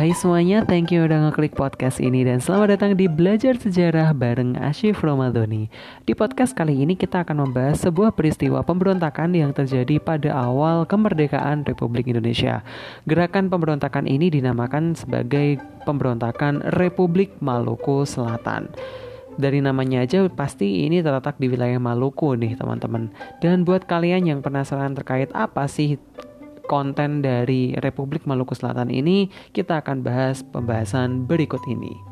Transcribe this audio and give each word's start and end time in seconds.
Hai 0.00 0.16
semuanya, 0.16 0.64
thank 0.64 0.88
you 0.96 1.04
udah 1.04 1.28
ngeklik 1.28 1.52
podcast 1.52 2.00
ini 2.00 2.24
dan 2.24 2.40
selamat 2.40 2.72
datang 2.72 2.96
di 2.96 3.04
Belajar 3.04 3.60
Sejarah 3.60 4.16
bareng 4.16 4.56
Ashif 4.56 5.04
Romadhoni. 5.04 5.68
Di 6.08 6.16
podcast 6.16 6.56
kali 6.56 6.72
ini 6.72 6.96
kita 6.96 7.20
akan 7.20 7.44
membahas 7.44 7.84
sebuah 7.84 8.16
peristiwa 8.16 8.64
pemberontakan 8.64 9.36
yang 9.36 9.52
terjadi 9.52 10.00
pada 10.00 10.32
awal 10.32 10.88
kemerdekaan 10.88 11.68
Republik 11.68 12.08
Indonesia. 12.08 12.64
Gerakan 13.04 13.52
pemberontakan 13.52 14.08
ini 14.08 14.32
dinamakan 14.32 14.96
sebagai 14.96 15.60
pemberontakan 15.84 16.64
Republik 16.80 17.36
Maluku 17.44 18.08
Selatan 18.08 18.72
dari 19.36 19.60
namanya 19.60 20.00
aja 20.00 20.24
pasti 20.32 20.88
ini 20.88 21.04
terletak 21.04 21.36
di 21.36 21.52
wilayah 21.52 21.76
Maluku 21.76 22.40
nih 22.40 22.56
teman-teman. 22.56 23.12
Dan 23.44 23.68
buat 23.68 23.84
kalian 23.84 24.24
yang 24.24 24.40
penasaran 24.40 24.96
terkait 24.96 25.28
apa 25.36 25.68
sih 25.68 26.00
konten 26.70 27.26
dari 27.26 27.74
Republik 27.82 28.30
Maluku 28.30 28.54
Selatan 28.54 28.94
ini, 28.94 29.26
kita 29.50 29.82
akan 29.82 30.06
bahas 30.06 30.46
pembahasan 30.46 31.26
berikut 31.26 31.66
ini. 31.66 32.09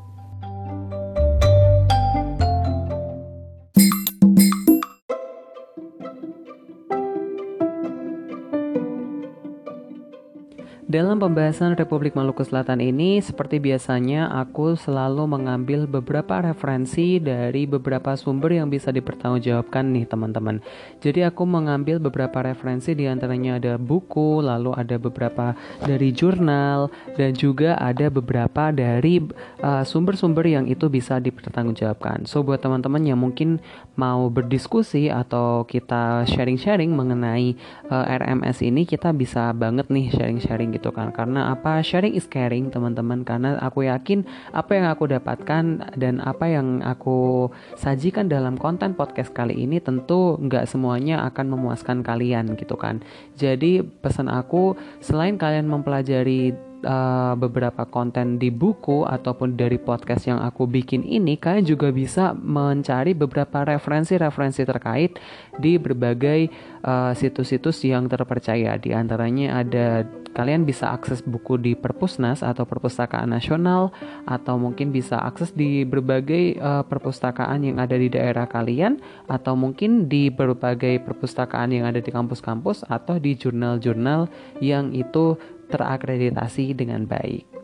Dalam 10.89 11.21
pembahasan 11.21 11.77
Republik 11.77 12.17
Maluku 12.17 12.41
Selatan 12.49 12.81
ini, 12.81 13.21
seperti 13.21 13.61
biasanya, 13.61 14.33
aku 14.33 14.73
selalu 14.73 15.29
mengambil 15.29 15.85
beberapa 15.85 16.41
referensi 16.41 17.21
dari 17.21 17.69
beberapa 17.69 18.17
sumber 18.17 18.57
yang 18.57 18.73
bisa 18.73 18.89
dipertanggungjawabkan 18.89 19.85
nih 19.85 20.09
teman-teman. 20.09 20.65
Jadi 21.05 21.29
aku 21.29 21.45
mengambil 21.45 22.01
beberapa 22.01 22.41
referensi 22.41 22.97
di 22.97 23.05
antaranya 23.05 23.61
ada 23.61 23.77
buku, 23.77 24.41
lalu 24.41 24.73
ada 24.81 24.97
beberapa 24.97 25.53
dari 25.85 26.09
jurnal, 26.09 26.89
dan 27.21 27.37
juga 27.37 27.77
ada 27.77 28.09
beberapa 28.09 28.73
dari 28.73 29.21
uh, 29.61 29.85
sumber-sumber 29.85 30.49
uh, 30.49 30.53
yang 30.57 30.65
itu 30.73 30.89
bisa 30.89 31.21
dipertanggungjawabkan. 31.21 32.25
So 32.25 32.41
buat 32.41 32.65
teman-teman 32.65 33.05
yang 33.05 33.21
mungkin 33.21 33.61
mau 33.93 34.33
berdiskusi 34.33 35.13
atau 35.13 35.69
kita 35.69 36.25
sharing-sharing 36.33 36.97
mengenai 36.97 37.61
uh, 37.93 38.09
RMS 38.09 38.65
ini, 38.65 38.89
kita 38.89 39.13
bisa 39.13 39.53
banget 39.53 39.93
nih 39.93 40.09
sharing-sharing 40.17 40.78
gitu 40.79 40.95
kan. 40.95 41.11
Karena 41.11 41.51
apa? 41.51 41.83
Sharing 41.83 42.15
is 42.15 42.31
caring 42.31 42.71
teman-teman. 42.71 43.27
Karena 43.27 43.59
aku 43.59 43.85
yakin 43.91 44.23
apa 44.55 44.79
yang 44.79 44.87
aku 44.87 45.11
dapatkan 45.11 45.93
dan 45.99 46.15
apa 46.23 46.47
yang 46.47 46.81
aku 46.87 47.51
sajikan 47.75 48.31
dalam 48.31 48.55
konten 48.55 48.95
podcast 48.95 49.35
kali 49.35 49.59
ini 49.59 49.83
tentu 49.83 50.39
nggak 50.39 50.71
semuanya 50.71 51.27
akan 51.27 51.59
memuaskan 51.59 52.07
kalian 52.07 52.55
gitu 52.55 52.79
kan. 52.79 53.03
Jadi 53.35 53.83
pesan 53.83 54.31
aku 54.31 54.79
selain 55.03 55.35
kalian 55.35 55.67
mempelajari 55.67 56.68
uh, 56.85 57.35
beberapa 57.35 57.87
konten 57.89 58.37
di 58.37 58.53
buku 58.53 59.07
ataupun 59.07 59.59
dari 59.59 59.79
podcast 59.81 60.29
yang 60.29 60.41
aku 60.43 60.69
bikin 60.69 61.03
ini, 61.03 61.39
kalian 61.41 61.67
juga 61.67 61.89
bisa 61.91 62.37
mencari 62.37 63.15
beberapa 63.17 63.65
referensi-referensi 63.67 64.63
terkait 64.63 65.19
di 65.59 65.81
berbagai 65.81 66.51
uh, 66.85 67.13
situs-situs 67.15 67.83
uh, 67.83 67.99
yang 67.99 68.05
terpercaya. 68.07 68.77
Di 68.79 68.95
antaranya 68.95 69.63
ada 69.65 70.07
kalian 70.39 70.63
bisa 70.63 70.95
akses 70.95 71.25
buku 71.25 71.59
di 71.59 71.73
Perpusnas 71.75 72.47
atau 72.47 72.63
Perpustakaan 72.63 73.35
Nasional 73.35 73.91
atau 74.23 74.55
mungkin 74.55 74.95
bisa 74.95 75.19
akses 75.19 75.51
di 75.51 75.83
berbagai 75.83 76.61
uh, 76.63 76.87
perpustakaan 76.87 77.67
yang 77.67 77.83
ada 77.83 77.99
di 77.99 78.07
daerah 78.07 78.47
kalian 78.47 79.03
atau 79.27 79.59
mungkin 79.59 80.07
di 80.07 80.31
berbagai 80.31 81.03
perpustakaan 81.03 81.75
yang 81.75 81.91
ada 81.91 81.99
di 81.99 82.15
kampus-kampus 82.15 82.87
atau 82.87 83.19
di 83.19 83.35
jurnal-jurnal 83.35 84.31
yang 84.63 84.95
itu 84.95 85.35
terakreditasi 85.69 86.73
dengan 86.75 87.05
baik. 87.05 87.59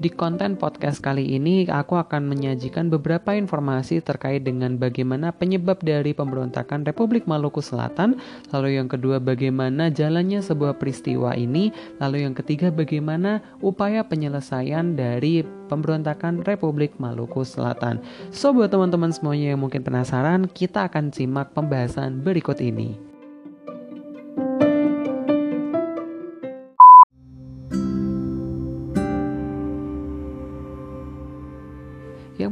Di 0.00 0.08
konten 0.08 0.56
podcast 0.56 1.04
kali 1.04 1.36
ini, 1.36 1.68
aku 1.68 2.00
akan 2.00 2.24
menyajikan 2.24 2.88
beberapa 2.88 3.36
informasi 3.36 4.00
terkait 4.00 4.40
dengan 4.40 4.80
bagaimana 4.80 5.28
penyebab 5.28 5.76
dari 5.84 6.16
pemberontakan 6.16 6.88
Republik 6.88 7.28
Maluku 7.28 7.60
Selatan, 7.60 8.16
lalu 8.48 8.80
yang 8.80 8.88
kedua 8.88 9.20
bagaimana 9.20 9.92
jalannya 9.92 10.40
sebuah 10.40 10.80
peristiwa 10.80 11.36
ini, 11.36 11.68
lalu 12.00 12.24
yang 12.24 12.32
ketiga 12.32 12.72
bagaimana 12.72 13.44
upaya 13.60 14.00
penyelesaian 14.00 14.96
dari 14.96 15.44
pemberontakan 15.68 16.48
Republik 16.48 16.96
Maluku 16.96 17.44
Selatan. 17.44 18.00
So 18.32 18.56
buat 18.56 18.72
teman-teman 18.72 19.12
semuanya 19.12 19.52
yang 19.52 19.60
mungkin 19.60 19.84
penasaran, 19.84 20.48
kita 20.48 20.88
akan 20.88 21.12
simak 21.12 21.52
pembahasan 21.52 22.24
berikut 22.24 22.56
ini. 22.64 23.09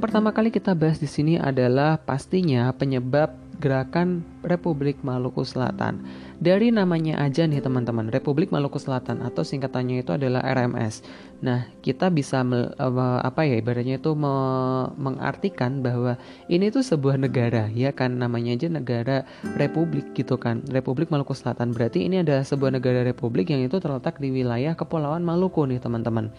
Pertama 0.09 0.33
kali 0.33 0.49
kita 0.49 0.73
bahas 0.73 0.97
di 0.97 1.05
sini 1.05 1.37
adalah 1.37 2.01
pastinya 2.01 2.73
penyebab 2.73 3.29
gerakan 3.61 4.25
Republik 4.41 5.05
Maluku 5.05 5.45
Selatan. 5.45 6.01
Dari 6.41 6.73
namanya 6.73 7.21
aja 7.21 7.45
nih 7.45 7.61
teman-teman, 7.61 8.09
Republik 8.09 8.49
Maluku 8.49 8.81
Selatan 8.81 9.21
atau 9.21 9.45
singkatannya 9.45 10.01
itu 10.01 10.17
adalah 10.17 10.41
RMS. 10.49 11.05
Nah, 11.45 11.69
kita 11.85 12.09
bisa 12.09 12.41
me, 12.41 12.73
apa 13.21 13.45
ya 13.45 13.61
ibaratnya 13.61 14.01
itu 14.01 14.17
me, 14.17 14.33
mengartikan 14.97 15.85
bahwa 15.85 16.17
ini 16.49 16.73
tuh 16.73 16.81
sebuah 16.81 17.21
negara 17.21 17.69
ya 17.69 17.93
kan 17.93 18.17
namanya 18.17 18.57
aja 18.57 18.73
negara 18.73 19.29
republik 19.61 20.17
gitu 20.17 20.41
kan. 20.41 20.65
Republik 20.73 21.13
Maluku 21.13 21.37
Selatan 21.37 21.77
berarti 21.77 22.09
ini 22.09 22.25
adalah 22.25 22.49
sebuah 22.49 22.73
negara 22.81 23.05
republik 23.05 23.53
yang 23.53 23.61
itu 23.61 23.77
terletak 23.77 24.17
di 24.17 24.33
wilayah 24.33 24.73
Kepulauan 24.73 25.21
Maluku 25.21 25.69
nih 25.69 25.85
teman-teman. 25.85 26.33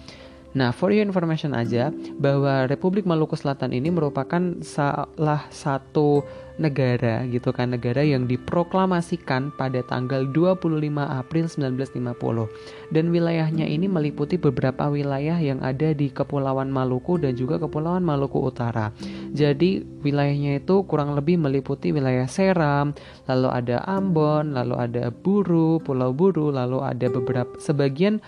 Nah, 0.58 0.74
for 0.74 0.90
your 0.90 1.06
information 1.06 1.54
aja 1.54 1.94
bahwa 2.18 2.66
Republik 2.66 3.06
Maluku 3.06 3.38
Selatan 3.38 3.70
ini 3.70 3.94
merupakan 3.94 4.42
salah 4.66 5.46
satu 5.54 6.26
negara 6.60 7.24
gitu 7.30 7.56
kan, 7.56 7.72
negara 7.72 8.04
yang 8.04 8.26
diproklamasikan 8.26 9.56
pada 9.56 9.86
tanggal 9.86 10.26
25 10.28 10.90
April 11.00 11.46
1950. 11.48 12.92
Dan 12.92 13.14
wilayahnya 13.14 13.70
ini 13.70 13.86
meliputi 13.86 14.36
beberapa 14.36 14.90
wilayah 14.92 15.38
yang 15.38 15.62
ada 15.62 15.96
di 15.96 16.10
Kepulauan 16.12 16.74
Maluku 16.74 17.22
dan 17.22 17.38
juga 17.38 17.62
Kepulauan 17.62 18.04
Maluku 18.04 18.42
Utara. 18.44 18.92
Jadi, 19.32 19.86
wilayahnya 20.02 20.60
itu 20.60 20.84
kurang 20.90 21.14
lebih 21.14 21.40
meliputi 21.40 21.94
wilayah 21.94 22.26
Seram, 22.28 22.98
lalu 23.30 23.48
ada 23.54 23.86
Ambon, 23.86 24.58
lalu 24.58 24.76
ada 24.76 25.14
Buru, 25.14 25.78
Pulau 25.80 26.12
Buru, 26.12 26.52
lalu 26.52 26.84
ada 26.84 27.08
beberapa 27.08 27.56
sebagian 27.62 28.20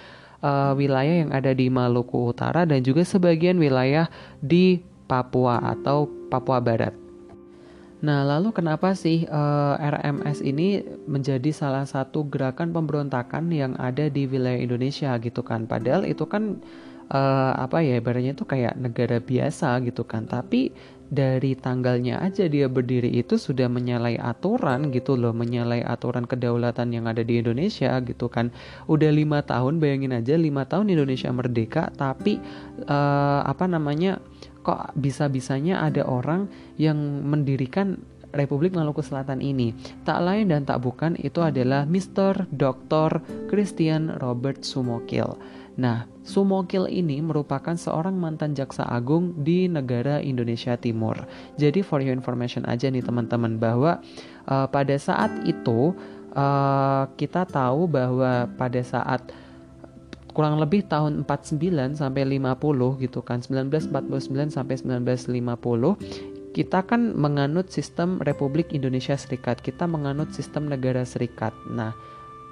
uh, 0.42 0.74
wilayah 0.76 1.26
yang 1.26 1.32
ada 1.32 1.54
di 1.56 1.70
Maluku 1.72 2.34
Utara 2.34 2.66
dan 2.68 2.82
juga 2.84 3.06
sebagian 3.06 3.58
wilayah 3.62 4.10
di 4.42 4.82
Papua 5.10 5.62
atau 5.62 6.10
Papua 6.30 6.60
Barat. 6.60 6.94
Nah, 8.02 8.26
lalu 8.26 8.50
kenapa 8.50 8.98
sih 8.98 9.30
uh, 9.30 9.78
eh, 9.78 9.94
RMS 9.94 10.42
ini 10.42 10.82
menjadi 11.06 11.54
salah 11.54 11.86
satu 11.86 12.26
gerakan 12.26 12.74
pemberontakan 12.74 13.54
yang 13.54 13.78
ada 13.78 14.10
di 14.10 14.26
wilayah 14.26 14.58
Indonesia 14.58 15.14
gitu 15.22 15.46
kan? 15.46 15.70
Padahal 15.70 16.10
itu 16.10 16.26
kan 16.26 16.58
uh, 17.14 17.54
apa 17.62 17.86
ya 17.86 18.02
ibaratnya 18.02 18.34
itu 18.34 18.42
kayak 18.42 18.74
negara 18.82 19.22
biasa 19.22 19.78
gitu 19.86 20.02
kan. 20.02 20.26
Tapi 20.26 20.74
dari 21.12 21.60
tanggalnya 21.60 22.24
aja 22.24 22.48
dia 22.48 22.72
berdiri 22.72 23.12
itu 23.12 23.36
sudah 23.36 23.68
menyalai 23.68 24.16
aturan 24.16 24.96
gitu 24.96 25.20
loh 25.20 25.36
menyalai 25.36 25.84
aturan 25.84 26.24
kedaulatan 26.24 26.96
yang 26.96 27.06
ada 27.12 27.20
di 27.20 27.44
Indonesia 27.44 28.00
gitu 28.00 28.32
kan 28.32 28.48
udah 28.88 29.12
lima 29.12 29.44
tahun 29.44 29.84
bayangin 29.84 30.16
aja 30.16 30.40
lima 30.40 30.64
tahun 30.64 30.88
Indonesia 30.88 31.28
merdeka 31.36 31.92
tapi 32.00 32.40
uh, 32.88 33.44
apa 33.44 33.68
namanya 33.68 34.24
kok 34.64 34.96
bisa 34.96 35.28
bisanya 35.28 35.84
ada 35.84 36.08
orang 36.08 36.48
yang 36.80 36.96
mendirikan 37.28 38.00
Republik 38.32 38.72
Maluku 38.72 39.04
Selatan 39.04 39.44
ini. 39.44 39.76
Tak 40.08 40.24
lain 40.24 40.48
dan 40.48 40.64
tak 40.64 40.80
bukan 40.80 41.20
itu 41.20 41.44
adalah 41.44 41.84
Mr. 41.84 42.48
Dr. 42.48 43.20
Christian 43.52 44.08
Robert 44.24 44.64
Sumokil. 44.64 45.36
Nah, 45.82 46.06
Sumokil 46.22 46.86
ini 46.94 47.18
merupakan 47.18 47.74
seorang 47.74 48.14
mantan 48.14 48.54
jaksa 48.54 48.86
agung 48.86 49.34
di 49.42 49.66
negara 49.66 50.22
Indonesia 50.22 50.78
Timur. 50.78 51.18
Jadi 51.58 51.82
for 51.82 51.98
your 52.06 52.14
information 52.14 52.62
aja 52.70 52.94
nih 52.94 53.02
teman-teman 53.02 53.58
bahwa 53.58 53.98
uh, 54.46 54.70
pada 54.70 54.94
saat 55.02 55.34
itu 55.50 55.98
uh, 56.38 57.10
kita 57.18 57.50
tahu 57.50 57.90
bahwa 57.90 58.46
pada 58.54 58.86
saat 58.86 59.34
kurang 60.38 60.62
lebih 60.62 60.86
tahun 60.86 61.26
49 61.26 61.98
sampai 61.98 62.24
50 62.40 63.04
gitu 63.04 63.20
kan 63.26 63.44
1949 63.44 64.54
sampai 64.54 64.76
1950 64.80 66.56
kita 66.56 66.80
kan 66.88 67.16
menganut 67.16 67.68
sistem 67.68 68.20
Republik 68.24 68.72
Indonesia 68.72 69.20
Serikat 69.20 69.60
kita 69.60 69.92
menganut 69.92 70.32
sistem 70.32 70.72
negara 70.72 71.04
serikat 71.04 71.52
nah 71.68 71.92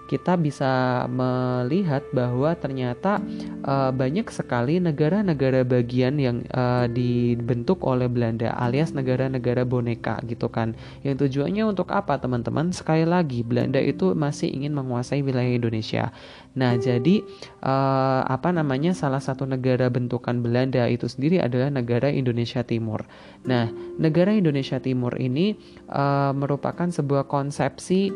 kita 0.10 0.34
bisa 0.42 1.06
melihat 1.06 2.02
bahwa 2.10 2.58
ternyata 2.58 3.22
uh, 3.62 3.94
banyak 3.94 4.26
sekali 4.34 4.82
negara-negara 4.82 5.62
bagian 5.62 6.18
yang 6.18 6.42
uh, 6.50 6.90
dibentuk 6.90 7.86
oleh 7.86 8.10
Belanda 8.10 8.50
alias 8.58 8.90
negara-negara 8.98 9.70
boneka 9.70 10.18
gitu 10.26 10.50
kan. 10.50 10.74
Yang 11.06 11.30
tujuannya 11.30 11.70
untuk 11.70 11.94
apa 11.94 12.18
teman-teman? 12.18 12.74
Sekali 12.74 13.06
lagi 13.06 13.46
Belanda 13.46 13.78
itu 13.78 14.18
masih 14.18 14.50
ingin 14.50 14.74
menguasai 14.74 15.22
wilayah 15.22 15.54
Indonesia. 15.54 16.10
Nah, 16.58 16.74
jadi 16.82 17.22
uh, 17.62 18.26
apa 18.26 18.50
namanya 18.50 18.98
salah 18.98 19.22
satu 19.22 19.46
negara 19.46 19.94
bentukan 19.94 20.42
Belanda 20.42 20.90
itu 20.90 21.06
sendiri 21.06 21.38
adalah 21.38 21.70
negara 21.70 22.10
Indonesia 22.10 22.66
Timur. 22.66 23.06
Nah, 23.46 23.70
negara 24.02 24.34
Indonesia 24.34 24.82
Timur 24.82 25.14
ini 25.22 25.54
uh, 25.94 26.34
merupakan 26.34 26.90
sebuah 26.90 27.30
konsepsi 27.30 28.10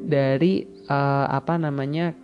dari 0.00 0.64
uh, 0.88 1.26
apa 1.28 1.60
namanya 1.60 2.16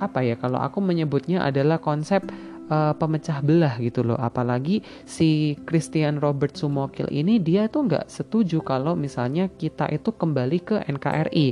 apa 0.00 0.24
ya 0.24 0.38
kalau 0.40 0.56
aku 0.62 0.80
menyebutnya 0.80 1.44
adalah 1.44 1.76
konsep 1.76 2.24
uh, 2.72 2.96
pemecah 2.96 3.44
belah 3.44 3.76
gitu 3.82 4.00
loh 4.00 4.16
apalagi 4.16 4.80
si 5.04 5.60
Christian 5.68 6.22
Robert 6.22 6.56
Sumokil 6.56 7.10
ini 7.12 7.36
dia 7.36 7.68
tuh 7.68 7.84
nggak 7.84 8.08
setuju 8.08 8.64
kalau 8.64 8.96
misalnya 8.96 9.52
kita 9.52 9.90
itu 9.92 10.08
kembali 10.14 10.58
ke 10.64 10.76
NKRI 10.88 11.46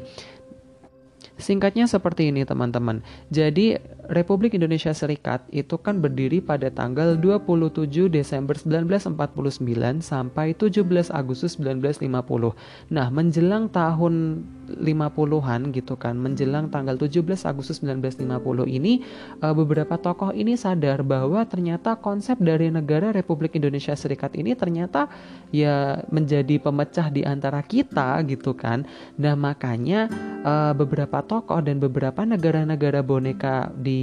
Singkatnya 1.39 1.87
seperti 1.87 2.35
ini 2.35 2.43
teman-teman. 2.43 3.07
Jadi 3.31 3.79
Republik 4.09 4.57
Indonesia 4.57 4.89
Serikat 4.97 5.45
itu 5.53 5.77
kan 5.77 6.01
berdiri 6.01 6.41
pada 6.41 6.73
tanggal 6.73 7.21
27 7.21 8.09
Desember 8.09 8.57
1949 8.57 9.13
sampai 10.01 10.57
17 10.57 11.13
Agustus 11.13 11.61
1950. 11.61 12.09
Nah, 12.89 13.07
menjelang 13.13 13.69
tahun 13.69 14.49
50-an 14.81 15.77
gitu 15.77 16.01
kan, 16.01 16.17
menjelang 16.17 16.73
tanggal 16.73 16.97
17 16.97 17.21
Agustus 17.45 17.85
1950 17.85 18.65
ini 18.65 19.05
eh, 19.45 19.53
beberapa 19.53 20.01
tokoh 20.01 20.33
ini 20.33 20.57
sadar 20.57 21.05
bahwa 21.05 21.45
ternyata 21.45 22.01
konsep 22.01 22.41
dari 22.41 22.73
negara 22.73 23.13
Republik 23.13 23.61
Indonesia 23.61 23.93
Serikat 23.93 24.33
ini 24.41 24.57
ternyata 24.57 25.13
ya 25.53 26.01
menjadi 26.09 26.57
pemecah 26.57 27.13
di 27.13 27.29
antara 27.29 27.61
kita 27.61 28.25
gitu 28.25 28.57
kan. 28.57 28.89
Nah, 29.21 29.37
makanya 29.37 30.09
eh, 30.41 30.73
beberapa 30.73 31.21
tokoh 31.21 31.61
dan 31.61 31.77
beberapa 31.77 32.25
negara-negara 32.25 33.05
boneka 33.05 33.69
di 33.77 33.98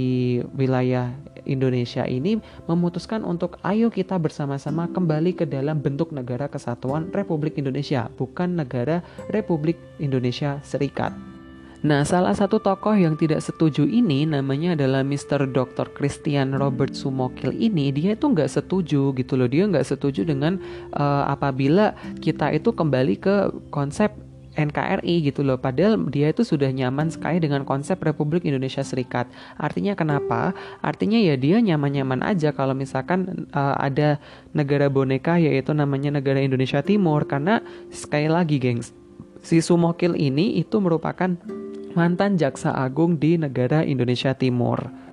wilayah 0.54 1.14
Indonesia 1.46 2.02
ini 2.04 2.42
memutuskan 2.66 3.22
untuk 3.22 3.56
ayo 3.62 3.88
kita 3.88 4.18
bersama-sama 4.18 4.90
kembali 4.90 5.38
ke 5.38 5.44
dalam 5.46 5.78
bentuk 5.78 6.10
negara 6.10 6.50
kesatuan 6.50 7.08
Republik 7.14 7.56
Indonesia, 7.56 8.10
bukan 8.18 8.58
negara 8.58 9.00
Republik 9.30 9.78
Indonesia 10.02 10.58
Serikat. 10.66 11.14
Nah, 11.86 12.02
salah 12.02 12.34
satu 12.34 12.58
tokoh 12.58 12.98
yang 12.98 13.14
tidak 13.14 13.44
setuju 13.46 13.86
ini 13.86 14.26
namanya 14.26 14.74
adalah 14.74 15.06
Mr. 15.06 15.46
Dr. 15.46 15.86
Christian 15.94 16.56
Robert 16.56 16.98
Sumokil 16.98 17.54
ini. 17.54 17.94
Dia 17.94 18.18
itu 18.18 18.26
nggak 18.26 18.50
setuju 18.50 19.14
gitu 19.14 19.38
loh. 19.38 19.46
Dia 19.46 19.70
nggak 19.70 19.86
setuju 19.86 20.26
dengan 20.26 20.58
uh, 20.98 21.30
apabila 21.30 21.94
kita 22.18 22.50
itu 22.56 22.74
kembali 22.74 23.14
ke 23.22 23.34
konsep 23.70 24.10
NKRI 24.56 25.28
gitu 25.28 25.44
loh. 25.44 25.60
Padahal 25.60 26.00
dia 26.08 26.32
itu 26.32 26.42
sudah 26.42 26.72
nyaman 26.72 27.12
sekali 27.12 27.38
dengan 27.38 27.62
konsep 27.62 28.00
Republik 28.00 28.42
Indonesia 28.48 28.82
Serikat. 28.82 29.28
Artinya 29.60 29.92
kenapa? 29.94 30.56
Artinya 30.80 31.20
ya 31.20 31.36
dia 31.36 31.60
nyaman-nyaman 31.60 32.24
aja 32.24 32.50
kalau 32.56 32.72
misalkan 32.72 33.46
uh, 33.52 33.76
ada 33.76 34.18
negara 34.56 34.88
boneka 34.88 35.36
yaitu 35.36 35.76
namanya 35.76 36.16
negara 36.16 36.40
Indonesia 36.40 36.80
Timur 36.80 37.28
karena 37.28 37.60
sekali 37.92 38.26
lagi 38.26 38.56
gengs, 38.56 38.96
si 39.44 39.60
Sumokil 39.60 40.16
ini 40.16 40.58
itu 40.58 40.80
merupakan 40.80 41.36
mantan 41.96 42.36
jaksa 42.36 42.76
agung 42.76 43.16
di 43.16 43.40
negara 43.40 43.84
Indonesia 43.84 44.36
Timur. 44.36 45.05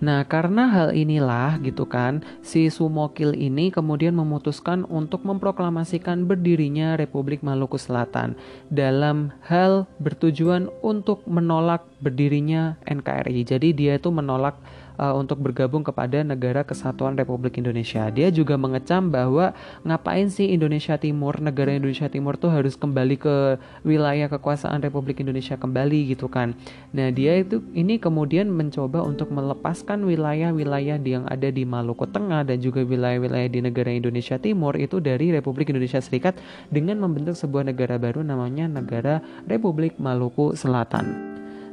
Nah, 0.00 0.24
karena 0.24 0.64
hal 0.72 0.96
inilah 0.96 1.60
gitu 1.60 1.84
kan, 1.84 2.24
si 2.40 2.72
Sumokil 2.72 3.36
ini 3.36 3.68
kemudian 3.68 4.16
memutuskan 4.16 4.88
untuk 4.88 5.28
memproklamasikan 5.28 6.24
berdirinya 6.24 6.96
Republik 6.96 7.44
Maluku 7.44 7.76
Selatan 7.76 8.32
dalam 8.72 9.28
hal 9.44 9.84
bertujuan 10.00 10.72
untuk 10.80 11.20
menolak 11.28 11.84
berdirinya 12.00 12.80
NKRI. 12.88 13.44
Jadi 13.44 13.76
dia 13.76 14.00
itu 14.00 14.08
menolak 14.08 14.56
uh, 15.00 15.16
untuk 15.16 15.40
bergabung 15.40 15.80
kepada 15.80 16.20
negara 16.20 16.60
kesatuan 16.60 17.16
Republik 17.16 17.56
Indonesia. 17.56 18.04
Dia 18.12 18.28
juga 18.28 18.60
mengecam 18.60 19.08
bahwa 19.08 19.56
ngapain 19.80 20.28
sih 20.28 20.52
Indonesia 20.52 21.00
Timur, 21.00 21.40
negara 21.40 21.72
Indonesia 21.72 22.12
Timur 22.12 22.36
tuh 22.36 22.52
harus 22.52 22.76
kembali 22.76 23.16
ke 23.16 23.56
wilayah 23.88 24.28
kekuasaan 24.28 24.84
Republik 24.84 25.24
Indonesia 25.24 25.56
kembali 25.56 26.12
gitu 26.12 26.28
kan. 26.28 26.52
Nah, 26.92 27.08
dia 27.08 27.40
itu 27.40 27.64
ini 27.72 27.96
kemudian 27.96 28.52
mencoba 28.52 29.00
untuk 29.00 29.32
melepaskan 29.32 30.04
wilayah-wilayah 30.04 31.00
yang 31.00 31.24
ada 31.24 31.48
di 31.48 31.64
Maluku 31.64 32.04
Tengah 32.04 32.44
dan 32.44 32.60
juga 32.60 32.84
wilayah-wilayah 32.84 33.48
di 33.48 33.64
negara 33.64 33.88
Indonesia 33.88 34.36
Timur 34.36 34.76
itu 34.76 35.00
dari 35.00 35.32
Republik 35.32 35.72
Indonesia 35.72 36.02
Serikat 36.02 36.36
dengan 36.68 37.00
membentuk 37.00 37.38
sebuah 37.38 37.64
negara 37.64 37.96
baru 37.96 38.20
namanya 38.20 38.68
Negara 38.68 39.24
Republik 39.46 39.96
Maluku 39.96 40.52
Selatan. 40.58 41.29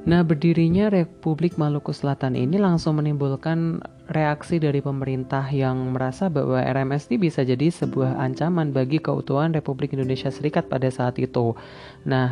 Nah, 0.08 0.24
berdirinya 0.24 0.88
Republik 0.88 1.60
Maluku 1.60 1.92
Selatan 1.92 2.40
ini 2.40 2.56
langsung 2.56 2.96
menimbulkan 2.96 3.84
reaksi 4.08 4.56
dari 4.56 4.80
pemerintah 4.80 5.44
yang 5.52 5.92
merasa 5.92 6.32
bahwa 6.32 6.64
RMS 6.64 7.12
ini 7.12 7.28
bisa 7.28 7.44
jadi 7.44 7.68
sebuah 7.68 8.16
ancaman 8.16 8.72
bagi 8.72 9.04
keutuhan 9.04 9.52
Republik 9.52 9.92
Indonesia 9.92 10.32
Serikat 10.32 10.72
pada 10.72 10.88
saat 10.88 11.20
itu. 11.20 11.60
Nah, 12.08 12.32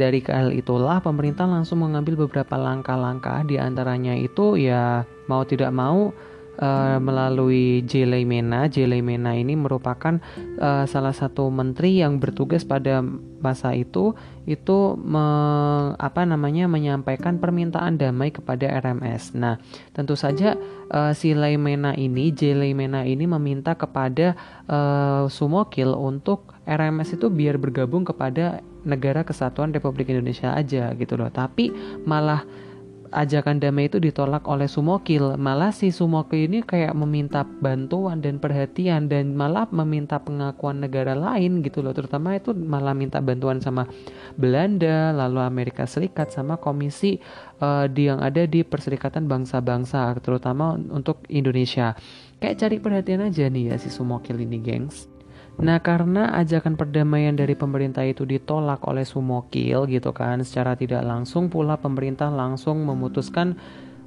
dari 0.00 0.24
hal 0.24 0.56
itulah 0.56 1.04
pemerintah 1.04 1.44
langsung 1.44 1.84
mengambil 1.84 2.16
beberapa 2.24 2.56
langkah-langkah 2.56 3.44
di 3.44 3.60
antaranya 3.60 4.16
itu 4.16 4.56
ya 4.56 5.04
mau 5.28 5.44
tidak 5.44 5.68
mau 5.68 6.16
uh, 6.58 6.98
melalui 6.98 7.86
Jele 7.86 8.26
Mena. 8.26 8.68
Jele 8.68 9.00
Mena 9.00 9.32
ini 9.32 9.56
merupakan 9.56 10.20
uh, 10.58 10.84
salah 10.84 11.14
satu 11.14 11.48
menteri 11.48 12.02
yang 12.02 12.18
bertugas 12.18 12.66
pada 12.66 13.00
masa 13.42 13.74
itu 13.74 14.14
itu 14.46 14.94
me, 14.98 15.26
apa 15.98 16.22
namanya 16.26 16.66
menyampaikan 16.66 17.38
permintaan 17.38 17.98
damai 17.98 18.34
kepada 18.34 18.66
RMS. 18.82 19.34
Nah, 19.38 19.58
tentu 19.94 20.18
saja 20.18 20.58
uh, 20.90 21.14
si 21.14 21.34
Leimena 21.34 21.94
ini, 21.94 22.34
Jele 22.34 22.74
Mena 22.74 23.06
ini 23.06 23.26
meminta 23.26 23.78
kepada 23.78 24.34
uh, 24.66 25.30
Sumokil 25.30 25.94
untuk 25.94 26.54
RMS 26.66 27.18
itu 27.18 27.26
biar 27.30 27.58
bergabung 27.58 28.06
kepada 28.06 28.62
negara 28.82 29.22
kesatuan 29.22 29.70
Republik 29.70 30.10
Indonesia 30.10 30.54
aja 30.54 30.90
gitu 30.94 31.14
loh. 31.14 31.30
Tapi 31.30 31.70
malah 32.06 32.42
ajakan 33.12 33.60
damai 33.60 33.92
itu 33.92 34.00
ditolak 34.00 34.48
oleh 34.48 34.64
Sumokil. 34.66 35.36
Malah 35.36 35.70
si 35.70 35.92
Sumokil 35.92 36.48
ini 36.48 36.64
kayak 36.64 36.96
meminta 36.96 37.44
bantuan 37.44 38.24
dan 38.24 38.40
perhatian 38.40 39.06
dan 39.06 39.36
malah 39.36 39.68
meminta 39.68 40.16
pengakuan 40.16 40.80
negara 40.80 41.12
lain 41.12 41.60
gitu 41.60 41.84
loh. 41.84 41.92
Terutama 41.92 42.34
itu 42.40 42.56
malah 42.56 42.96
minta 42.96 43.20
bantuan 43.20 43.60
sama 43.60 43.84
Belanda, 44.40 45.12
lalu 45.12 45.44
Amerika 45.44 45.84
Serikat 45.84 46.32
sama 46.32 46.56
komisi 46.56 47.20
uh, 47.60 47.84
di 47.84 48.08
yang 48.08 48.24
ada 48.24 48.48
di 48.48 48.64
Perserikatan 48.64 49.28
Bangsa-Bangsa 49.28 50.16
terutama 50.24 50.74
untuk 50.74 51.28
Indonesia. 51.28 51.92
Kayak 52.40 52.58
cari 52.58 52.76
perhatian 52.80 53.22
aja 53.28 53.46
nih 53.46 53.70
ya 53.70 53.76
si 53.78 53.92
Sumokil 53.92 54.40
ini, 54.40 54.58
gengs. 54.58 55.11
Nah, 55.60 55.84
karena 55.84 56.32
ajakan 56.40 56.80
perdamaian 56.80 57.36
dari 57.36 57.52
pemerintah 57.52 58.08
itu 58.08 58.24
ditolak 58.24 58.80
oleh 58.88 59.04
Sumokil 59.04 59.84
gitu 59.84 60.16
kan, 60.16 60.40
secara 60.40 60.72
tidak 60.80 61.04
langsung 61.04 61.52
pula 61.52 61.76
pemerintah 61.76 62.32
langsung 62.32 62.80
memutuskan 62.88 63.60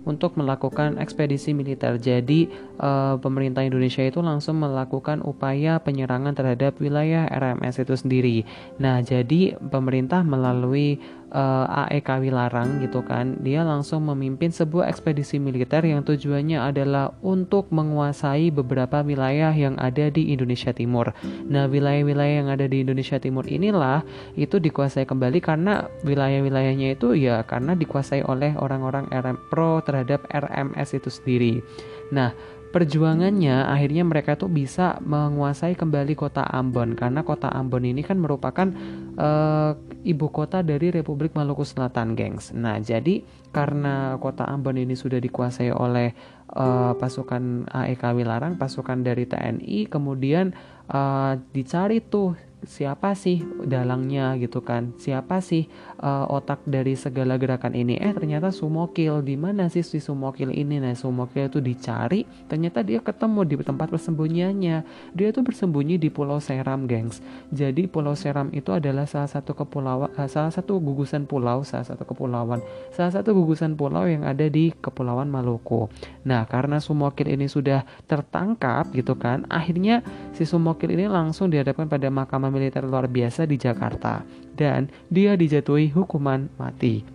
untuk 0.05 0.37
melakukan 0.39 1.01
ekspedisi 1.01 1.51
militer. 1.51 1.97
Jadi, 1.97 2.47
uh, 2.79 3.17
pemerintah 3.19 3.65
Indonesia 3.65 4.05
itu 4.05 4.21
langsung 4.21 4.61
melakukan 4.61 5.25
upaya 5.25 5.81
penyerangan 5.81 6.37
terhadap 6.37 6.77
wilayah 6.77 7.25
RMS 7.27 7.81
itu 7.81 7.95
sendiri. 7.97 8.37
Nah, 8.77 9.01
jadi 9.01 9.57
pemerintah 9.57 10.21
melalui 10.21 11.01
uh, 11.35 11.65
eh, 11.67 11.99
AEK 11.99 12.23
Wilarang 12.23 12.79
gitu 12.83 13.03
kan, 13.03 13.41
dia 13.43 13.65
langsung 13.67 14.07
memimpin 14.07 14.49
sebuah 14.53 14.87
ekspedisi 14.87 15.41
militer 15.41 15.83
yang 15.83 16.05
tujuannya 16.05 16.61
adalah 16.61 17.11
untuk 17.25 17.69
menguasai 17.73 18.49
beberapa 18.55 19.03
wilayah 19.03 19.51
yang 19.51 19.75
ada 19.75 20.07
di 20.07 20.31
Indonesia 20.31 20.71
Timur. 20.71 21.11
Nah, 21.51 21.67
wilayah-wilayah 21.67 22.35
yang 22.45 22.49
ada 22.51 22.65
di 22.65 22.81
Indonesia 22.85 23.17
Timur 23.19 23.43
inilah 23.49 24.05
itu 24.39 24.57
dikuasai 24.61 25.03
kembali 25.03 25.39
karena 25.43 25.87
wilayah-wilayahnya 26.07 26.95
itu 26.95 27.17
ya 27.17 27.43
karena 27.43 27.75
dikuasai 27.75 28.23
oleh 28.25 28.55
orang-orang 28.55 29.11
RM 29.11 29.37
pro 29.51 29.83
terhadap 29.95 30.27
RMS 30.27 30.99
itu 30.99 31.07
sendiri. 31.07 31.63
Nah, 32.11 32.35
perjuangannya 32.75 33.71
akhirnya 33.71 34.03
mereka 34.03 34.35
tuh 34.35 34.51
bisa 34.51 34.99
menguasai 34.99 35.79
kembali 35.79 36.11
kota 36.19 36.43
Ambon 36.43 36.99
karena 36.99 37.23
kota 37.23 37.47
Ambon 37.47 37.87
ini 37.87 38.03
kan 38.03 38.19
merupakan 38.19 38.67
uh, 39.15 39.79
ibu 40.03 40.27
kota 40.27 40.59
dari 40.59 40.91
Republik 40.91 41.31
Maluku 41.39 41.63
Selatan, 41.63 42.19
gengs. 42.19 42.51
Nah, 42.51 42.75
jadi 42.83 43.23
karena 43.55 44.19
kota 44.19 44.43
Ambon 44.43 44.75
ini 44.75 44.91
sudah 44.91 45.23
dikuasai 45.23 45.71
oleh 45.71 46.11
uh, 46.51 46.91
pasukan 46.99 47.71
AEK 47.71 48.03
Wilarang, 48.11 48.59
pasukan 48.59 49.07
dari 49.07 49.23
TNI, 49.23 49.87
kemudian 49.87 50.51
uh, 50.91 51.39
dicari 51.55 52.03
tuh 52.03 52.35
siapa 52.65 53.13
sih 53.13 53.45
dalangnya 53.61 54.33
gitu 54.41 54.65
kan 54.65 54.97
siapa 54.97 55.37
sih 55.39 55.69
uh, 56.05 56.29
otak 56.29 56.61
dari 56.69 56.93
segala 56.93 57.41
gerakan 57.41 57.73
ini. 57.73 57.97
Eh 57.97 58.13
ternyata 58.13 58.53
Sumokil 58.53 59.25
di 59.25 59.33
mana 59.33 59.65
sih 59.73 59.81
si 59.81 59.97
Sumokil 59.97 60.53
ini? 60.53 60.77
Nah 60.77 60.93
Sumokil 60.93 61.49
itu 61.49 61.57
dicari 61.57 62.29
ternyata 62.45 62.85
dia 62.85 63.01
ketemu 63.01 63.41
di 63.41 63.55
tempat 63.65 63.89
persembunyiannya. 63.89 64.77
Dia 65.17 65.27
tuh 65.33 65.41
bersembunyi 65.41 65.97
di 65.97 66.13
Pulau 66.13 66.37
Seram 66.37 66.85
gengs. 66.85 67.25
Jadi 67.49 67.89
Pulau 67.89 68.13
Seram 68.13 68.53
itu 68.53 68.69
adalah 68.69 69.09
salah 69.09 69.27
satu 69.27 69.57
kepulauan 69.57 70.13
uh, 70.13 70.29
salah 70.29 70.53
satu 70.53 70.77
gugusan 70.77 71.25
pulau 71.25 71.65
salah 71.65 71.87
satu 71.87 72.05
kepulauan 72.05 72.61
salah 72.93 73.09
satu 73.09 73.33
gugusan 73.33 73.73
pulau 73.73 74.05
yang 74.05 74.27
ada 74.27 74.45
di 74.45 74.69
Kepulauan 74.69 75.31
Maluku. 75.33 75.89
Nah 76.29 76.45
karena 76.45 76.77
Sumokil 76.77 77.33
ini 77.33 77.49
sudah 77.49 77.81
tertangkap 78.05 78.93
gitu 78.93 79.17
kan 79.17 79.49
akhirnya 79.49 80.05
si 80.35 80.45
Sumokil 80.45 80.93
ini 80.93 81.09
langsung 81.09 81.49
dihadapkan 81.49 81.89
pada 81.89 82.11
mahkamah 82.11 82.51
militer 82.53 82.85
luar 82.85 83.09
biasa 83.09 83.47
di 83.49 83.57
Jakarta 83.57 84.44
dan 84.55 84.89
dia 85.11 85.35
dijatuhi 85.35 85.91
hukuman 85.91 86.49
mati. 86.55 87.05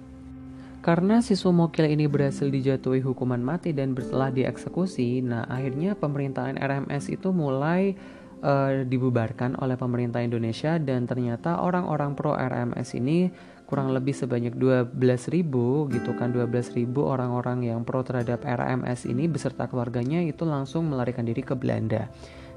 Karena 0.80 1.20
si 1.20 1.36
Sumokil 1.36 1.92
ini 1.92 2.08
berhasil 2.08 2.48
dijatuhi 2.48 3.04
hukuman 3.04 3.40
mati 3.40 3.76
dan 3.76 3.92
setelah 3.92 4.32
dieksekusi, 4.32 5.20
nah 5.20 5.44
akhirnya 5.44 5.92
pemerintahan 5.92 6.56
RMS 6.56 7.12
itu 7.12 7.36
mulai 7.36 7.92
uh, 8.40 8.88
dibubarkan 8.88 9.60
oleh 9.60 9.76
pemerintah 9.76 10.24
Indonesia 10.24 10.80
dan 10.80 11.04
ternyata 11.04 11.60
orang-orang 11.60 12.16
pro 12.16 12.32
RMS 12.32 12.96
ini 12.96 13.28
kurang 13.68 13.94
lebih 13.94 14.10
sebanyak 14.10 14.56
12.000 14.58 15.46
gitu 15.94 16.10
kan 16.18 16.34
12.000 16.34 16.90
orang-orang 16.96 17.70
yang 17.70 17.86
pro 17.86 18.02
terhadap 18.02 18.42
RMS 18.42 19.06
ini 19.06 19.30
beserta 19.30 19.70
keluarganya 19.70 20.24
itu 20.24 20.42
langsung 20.42 20.90
melarikan 20.90 21.22
diri 21.22 21.44
ke 21.44 21.54
Belanda. 21.54 22.10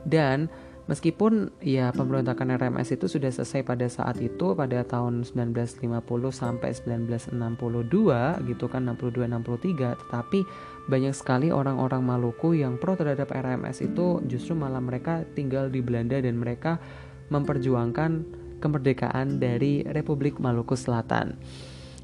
Dan 0.03 0.49
Meskipun 0.83 1.47
ya 1.63 1.95
pemberontakan 1.95 2.59
RMS 2.59 2.99
itu 2.99 3.07
sudah 3.07 3.31
selesai 3.31 3.63
pada 3.63 3.87
saat 3.87 4.19
itu 4.19 4.51
pada 4.51 4.83
tahun 4.83 5.23
1950 5.23 5.79
sampai 6.27 6.75
1962 6.75 7.39
gitu 8.51 8.65
kan 8.67 8.91
62 8.91 9.31
63 9.31 9.95
tetapi 10.03 10.43
banyak 10.91 11.15
sekali 11.15 11.55
orang-orang 11.55 12.03
Maluku 12.03 12.59
yang 12.59 12.75
pro 12.75 12.99
terhadap 12.99 13.31
RMS 13.31 13.79
itu 13.79 14.19
justru 14.27 14.59
malah 14.59 14.83
mereka 14.83 15.23
tinggal 15.39 15.71
di 15.71 15.79
Belanda 15.79 16.19
dan 16.19 16.35
mereka 16.35 16.75
memperjuangkan 17.31 18.11
kemerdekaan 18.59 19.39
dari 19.39 19.87
Republik 19.87 20.43
Maluku 20.43 20.75
Selatan 20.75 21.39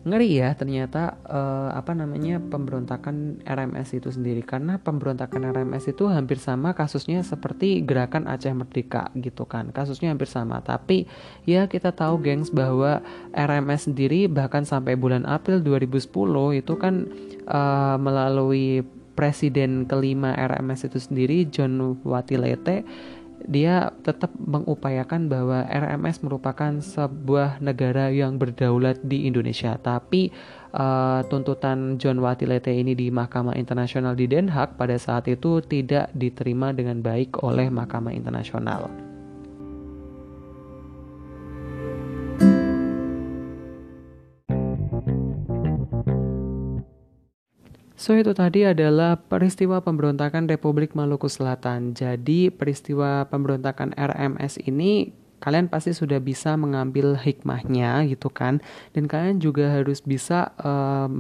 ngeri 0.08 0.40
ya 0.40 0.56
ternyata 0.56 1.20
uh, 1.28 1.76
apa 1.76 1.92
namanya 1.92 2.40
pemberontakan 2.40 3.44
RMS 3.44 4.00
itu 4.00 4.10
sendiri. 4.10 4.40
Karena 4.44 4.80
pemberontakan 4.80 5.52
RMS 5.52 5.92
itu 5.92 6.08
hampir 6.08 6.40
sama 6.40 6.72
kasusnya 6.72 7.20
seperti 7.22 7.84
gerakan 7.84 8.32
Aceh 8.32 8.52
Merdeka 8.56 9.12
gitu 9.20 9.44
kan. 9.44 9.76
Kasusnya 9.76 10.16
hampir 10.16 10.32
sama. 10.32 10.64
Tapi 10.64 11.04
ya 11.44 11.68
kita 11.68 11.92
tahu 11.92 12.24
gengs 12.24 12.48
bahwa 12.48 13.04
RMS 13.36 13.92
sendiri 13.92 14.32
bahkan 14.32 14.64
sampai 14.64 14.96
bulan 14.96 15.28
April 15.28 15.60
2010 15.60 16.64
itu 16.64 16.74
kan 16.80 17.08
uh, 17.52 18.00
melalui 18.00 18.88
presiden 19.20 19.84
kelima 19.84 20.32
RMS 20.32 20.88
itu 20.88 20.96
sendiri 20.96 21.44
John 21.52 22.00
Watilete 22.08 22.88
dia 23.48 23.96
tetap 24.04 24.34
mengupayakan 24.36 25.32
bahwa 25.32 25.64
RMS 25.68 26.22
merupakan 26.26 26.80
sebuah 26.80 27.64
negara 27.64 28.12
yang 28.12 28.36
berdaulat 28.36 29.00
di 29.06 29.26
Indonesia. 29.30 29.80
Tapi 29.80 30.30
uh, 30.76 31.24
tuntutan 31.28 31.96
John 31.98 32.20
Watilete 32.20 32.74
ini 32.76 32.94
di 32.94 33.08
Mahkamah 33.10 33.56
Internasional 33.56 34.14
di 34.14 34.28
Den 34.28 34.52
Haag 34.52 34.76
pada 34.76 35.00
saat 35.00 35.26
itu 35.32 35.64
tidak 35.64 36.12
diterima 36.12 36.76
dengan 36.76 37.00
baik 37.00 37.42
oleh 37.42 37.72
Mahkamah 37.72 38.12
Internasional. 38.12 39.09
So 48.00 48.16
itu 48.16 48.32
tadi 48.32 48.64
adalah 48.64 49.20
peristiwa 49.20 49.84
pemberontakan 49.84 50.48
Republik 50.48 50.96
Maluku 50.96 51.28
Selatan. 51.28 51.92
Jadi 51.92 52.48
peristiwa 52.48 53.28
pemberontakan 53.28 53.92
RMS 53.92 54.56
ini 54.64 55.12
kalian 55.44 55.68
pasti 55.68 55.92
sudah 55.92 56.24
bisa 56.24 56.56
mengambil 56.56 57.20
hikmahnya 57.20 58.08
gitu 58.08 58.32
kan. 58.32 58.64
Dan 58.96 59.12
kalian 59.12 59.44
juga 59.44 59.76
harus 59.76 60.00
bisa 60.00 60.56
uh, 60.64 61.12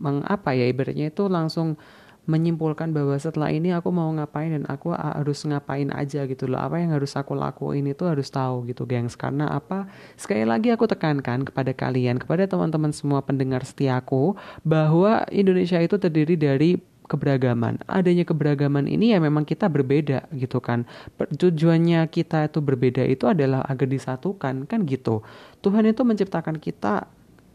mengapa 0.00 0.56
ya 0.56 0.72
ibaratnya 0.72 1.12
itu 1.12 1.28
langsung 1.28 1.76
menyimpulkan 2.22 2.94
bahwa 2.94 3.18
setelah 3.18 3.50
ini 3.50 3.74
aku 3.74 3.90
mau 3.90 4.06
ngapain 4.14 4.54
dan 4.54 4.64
aku 4.70 4.94
harus 4.94 5.42
ngapain 5.42 5.90
aja 5.90 6.22
gitu 6.22 6.46
loh 6.46 6.62
apa 6.62 6.78
yang 6.78 6.94
harus 6.94 7.18
aku 7.18 7.34
lakuin 7.34 7.90
itu 7.90 8.06
harus 8.06 8.30
tahu 8.30 8.62
gitu 8.70 8.86
gengs 8.86 9.18
karena 9.18 9.50
apa 9.50 9.90
sekali 10.14 10.46
lagi 10.46 10.70
aku 10.70 10.86
tekankan 10.86 11.42
kepada 11.42 11.74
kalian 11.74 12.22
kepada 12.22 12.46
teman-teman 12.46 12.94
semua 12.94 13.26
pendengar 13.26 13.66
setiaku 13.66 14.38
bahwa 14.62 15.26
Indonesia 15.34 15.82
itu 15.82 15.98
terdiri 15.98 16.38
dari 16.38 16.78
keberagaman. 17.12 17.82
Adanya 17.84 18.24
keberagaman 18.24 18.88
ini 18.88 19.12
ya 19.12 19.20
memang 19.20 19.44
kita 19.44 19.68
berbeda 19.68 20.32
gitu 20.32 20.64
kan. 20.64 20.88
Tujuannya 21.18 22.08
kita 22.08 22.48
itu 22.48 22.64
berbeda 22.64 23.04
itu 23.04 23.28
adalah 23.28 23.60
agar 23.68 23.84
disatukan 23.84 24.64
kan 24.64 24.80
gitu. 24.88 25.20
Tuhan 25.60 25.84
itu 25.84 26.00
menciptakan 26.06 26.56
kita 26.56 27.04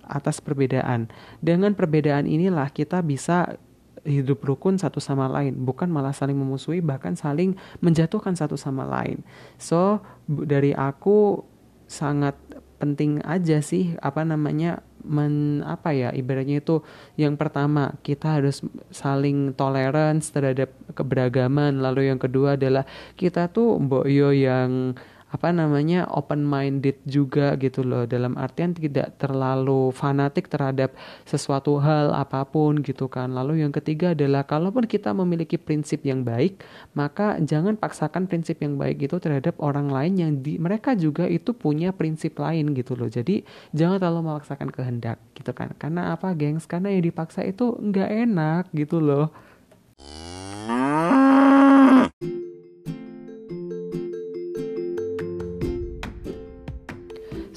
atas 0.05 0.39
perbedaan. 0.39 1.09
Dengan 1.41 1.74
perbedaan 1.74 2.29
inilah 2.29 2.69
kita 2.69 3.01
bisa 3.01 3.57
hidup 4.06 4.44
rukun 4.46 4.77
satu 4.77 5.01
sama 5.01 5.25
lain, 5.32 5.58
bukan 5.58 5.89
malah 5.89 6.13
saling 6.13 6.38
memusuhi 6.38 6.84
bahkan 6.84 7.18
saling 7.18 7.58
menjatuhkan 7.82 8.36
satu 8.38 8.60
sama 8.60 8.86
lain. 8.86 9.24
So 9.58 10.04
dari 10.27 10.75
aku 10.75 11.42
sangat 11.88 12.36
penting 12.77 13.25
aja 13.25 13.58
sih 13.63 13.98
apa 14.06 14.22
namanya 14.22 14.86
men 15.08 15.63
apa 15.63 15.96
ya 15.96 16.10
ibaratnya 16.13 16.62
itu 16.62 16.84
yang 17.16 17.39
pertama 17.39 17.96
kita 18.04 18.38
harus 18.38 18.62
saling 18.92 19.56
tolerance 19.56 20.30
terhadap 20.30 20.70
keberagaman 20.94 21.80
lalu 21.80 22.12
yang 22.12 22.20
kedua 22.20 22.60
adalah 22.60 22.84
kita 23.16 23.50
tuh 23.50 23.80
mbok 23.80 24.06
yo 24.12 24.30
yang 24.36 24.94
apa 25.27 25.51
namanya 25.51 26.07
open 26.07 26.48
minded 26.48 26.96
juga 27.03 27.60
gitu 27.60 27.84
loh. 27.84 28.07
Dalam 28.07 28.39
artian 28.39 28.72
tidak 28.72 29.19
terlalu 29.19 29.91
fanatik 29.91 30.48
terhadap 30.48 30.96
sesuatu 31.27 31.84
hal 31.84 32.15
apa 32.15 32.48
pun 32.48 32.79
gitu 32.79 33.12
kan. 33.12 33.36
Lalu 33.36 33.67
yang 33.67 33.75
ketiga 33.75 34.15
adalah 34.15 34.48
kalaupun 34.48 34.88
kita 34.88 35.12
memiliki 35.12 35.60
prinsip 35.60 36.07
yang 36.07 36.24
baik 36.24 36.63
maka 36.96 37.36
jangan 37.43 37.75
paksakan 37.75 38.31
prinsip 38.31 38.63
yang 38.63 38.79
baik 38.79 39.03
itu 39.03 39.19
terhadap 39.19 39.60
orang 39.60 39.91
lain 39.91 40.13
yang 40.15 40.31
di 40.39 40.55
mereka 40.55 40.96
juga 40.96 41.27
itu 41.27 41.51
punya 41.51 41.91
prinsip 41.91 42.39
lain 42.39 42.72
gitu 42.72 42.96
loh. 42.96 43.12
Jadi 43.12 43.43
jangan 43.75 44.00
terlalu 44.00 44.31
memaksakan 44.31 44.72
kehendak 44.72 45.19
gitu 45.36 45.51
kan. 45.51 45.75
Karena 45.75 46.15
apa 46.15 46.31
gengs? 46.31 46.63
Karena 46.63 46.88
yang 46.88 47.03
dipaksa 47.03 47.43
itu 47.43 47.75
nggak 47.75 48.10
enak 48.27 48.63
gitu 48.72 49.03
loh 49.03 49.47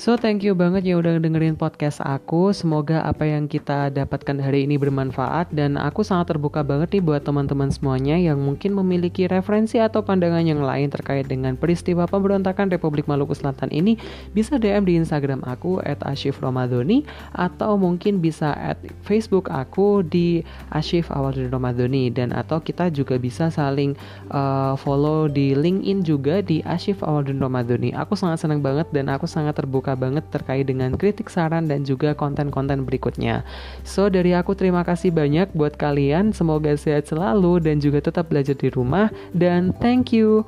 So 0.00 0.16
thank 0.16 0.40
you 0.40 0.56
banget 0.56 0.88
ya 0.88 0.96
udah 0.96 1.20
dengerin 1.20 1.60
podcast 1.60 2.00
aku. 2.00 2.56
Semoga 2.56 3.04
apa 3.04 3.28
yang 3.28 3.44
kita 3.44 3.92
dapatkan 3.92 4.40
hari 4.40 4.64
ini 4.64 4.80
bermanfaat 4.80 5.52
dan 5.52 5.76
aku 5.76 6.00
sangat 6.00 6.32
terbuka 6.32 6.64
banget 6.64 6.96
nih 6.96 7.04
buat 7.04 7.20
teman-teman 7.20 7.68
semuanya 7.68 8.16
yang 8.16 8.40
mungkin 8.40 8.72
memiliki 8.72 9.28
referensi 9.28 9.76
atau 9.76 10.00
pandangan 10.00 10.40
yang 10.40 10.64
lain 10.64 10.88
terkait 10.88 11.28
dengan 11.28 11.52
peristiwa 11.52 12.08
pemberontakan 12.08 12.72
Republik 12.72 13.04
Maluku 13.12 13.36
Selatan 13.36 13.68
ini 13.76 14.00
bisa 14.32 14.56
DM 14.56 14.88
di 14.88 14.96
Instagram 14.96 15.44
aku 15.44 15.84
@ashifromadoni 15.84 17.04
atau 17.36 17.76
mungkin 17.76 18.24
bisa 18.24 18.56
at 18.56 18.80
Facebook 19.04 19.52
aku 19.52 20.00
di 20.00 20.40
Ashif 20.72 21.12
Romadoni 21.12 22.08
dan 22.08 22.32
atau 22.32 22.56
kita 22.56 22.88
juga 22.88 23.20
bisa 23.20 23.52
saling 23.52 23.92
uh, 24.32 24.80
follow 24.80 25.28
di 25.28 25.52
LinkedIn 25.52 26.08
juga 26.08 26.40
di 26.40 26.64
Ashif 26.64 27.04
Romadoni. 27.04 27.92
Aku 27.92 28.16
sangat 28.16 28.40
senang 28.40 28.64
banget 28.64 28.88
dan 28.96 29.12
aku 29.12 29.28
sangat 29.28 29.60
terbuka 29.60 29.89
suka 29.90 29.98
banget 29.98 30.24
terkait 30.30 30.62
dengan 30.70 30.94
kritik 30.94 31.26
saran 31.26 31.66
dan 31.66 31.82
juga 31.82 32.14
konten-konten 32.14 32.86
berikutnya. 32.86 33.42
So 33.82 34.06
dari 34.06 34.38
aku 34.38 34.54
terima 34.54 34.86
kasih 34.86 35.10
banyak 35.10 35.50
buat 35.50 35.74
kalian. 35.74 36.30
Semoga 36.30 36.78
sehat 36.78 37.10
selalu 37.10 37.58
dan 37.58 37.82
juga 37.82 37.98
tetap 37.98 38.30
belajar 38.30 38.54
di 38.54 38.70
rumah 38.70 39.10
dan 39.34 39.74
thank 39.82 40.14
you. 40.14 40.46